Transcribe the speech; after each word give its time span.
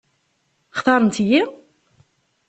Xtaṛent-iyi? 0.77 1.41